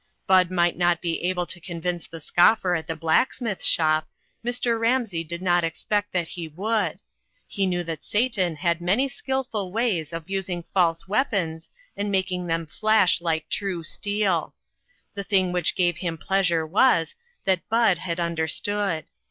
[0.25, 4.07] Bud might not be able to convince the scoffer at the black smith's shop;
[4.43, 4.79] Mr.
[4.79, 6.99] Ramsey did not expect that he would;
[7.45, 12.65] he knew that Satan had many skillful ways of using false weapons and making them
[12.65, 14.55] flash like true steel.
[15.13, 17.13] The thing which gave him pleasure was,
[17.45, 19.05] that Bud had understood.